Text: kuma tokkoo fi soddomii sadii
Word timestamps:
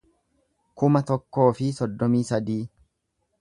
kuma 0.83 1.01
tokkoo 1.11 1.45
fi 1.59 1.67
soddomii 1.81 2.23
sadii 2.31 2.61